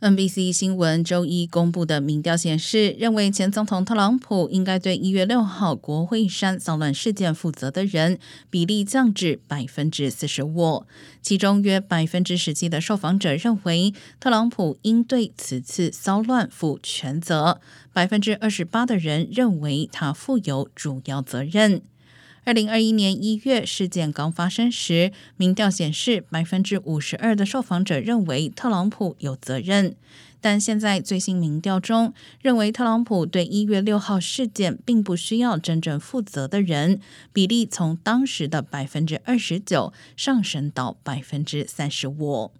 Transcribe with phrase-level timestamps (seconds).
[0.00, 10.84] NBC 新闻周一公布的民调显示，认为前总统特朗普应该对一月六号国会山骚乱事件负责的人比例降至百分之四十五，
[11.20, 17.60] 其中约百分之十七的受访者认为特朗普应对此次骚乱负全责，
[17.92, 21.82] 百分之二十八的人认为他负有主要责任。
[22.48, 29.94] 二零二一年一月事件刚发生时，民调显示百分之五十二的受访者认为特朗普有责任，
[30.40, 37.00] 但现在最新民调中认为特朗普对一月六号事件并不需要真正负责的人
[37.34, 42.52] 比例从当时的百分之二十九上升到百分之三十五。